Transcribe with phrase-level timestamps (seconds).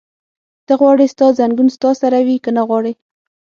[0.65, 2.93] ته غواړې ستا ځنګون ستا سره وي؟ که نه غواړې؟